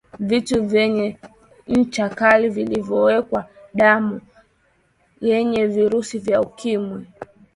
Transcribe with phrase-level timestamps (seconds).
[0.19, 1.17] vitu vyenye
[1.67, 4.21] ncha kali vilivyowekewa damu
[5.21, 7.05] yenye virusi vya ukimwi